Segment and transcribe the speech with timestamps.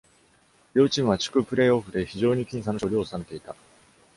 [0.73, 3.55] 両チームは地区プレーオフで非常に僅差の勝利を収めていた。